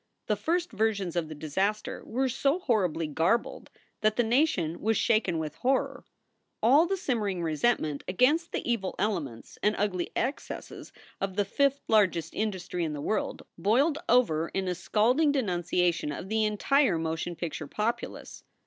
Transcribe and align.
The 0.25 0.35
first 0.35 0.71
versions 0.71 1.15
of 1.15 1.29
the 1.29 1.35
disaster 1.35 2.01
were 2.03 2.27
so 2.27 2.57
horribly 2.57 3.05
garbled 3.05 3.69
that 4.01 4.15
the 4.15 4.23
nation 4.23 4.81
was 4.81 4.97
shaken 4.97 5.37
with 5.37 5.53
horror. 5.57 6.05
All 6.59 6.87
the 6.87 6.97
simmering 6.97 7.43
resentment 7.43 8.03
against 8.07 8.51
the 8.51 8.67
evil 8.67 8.95
elements 8.97 9.59
and 9.61 9.75
ugly 9.77 10.09
excesses 10.15 10.91
of 11.21 11.35
the 11.35 11.45
"fifth 11.45 11.81
largest 11.87 12.33
industry 12.33 12.83
in 12.83 12.93
the 12.93 12.99
world" 12.99 13.43
boiled 13.59 13.99
over 14.09 14.49
in 14.55 14.67
a 14.67 14.73
scalding 14.73 15.31
denunciation 15.31 16.11
of 16.11 16.29
the 16.29 16.45
entire 16.45 16.97
motion 16.97 17.35
picture 17.35 17.67
populace. 17.67 18.43